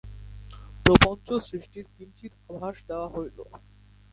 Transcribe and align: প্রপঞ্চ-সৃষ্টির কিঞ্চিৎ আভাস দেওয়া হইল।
প্রপঞ্চ-সৃষ্টির 0.85 1.85
কিঞ্চিৎ 1.95 2.33
আভাস 2.49 2.75
দেওয়া 2.87 3.07
হইল। 3.07 3.37